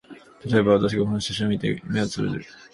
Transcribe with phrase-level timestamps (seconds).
[0.41, 2.43] たとえば、私がこの写真を見て、眼をつぶる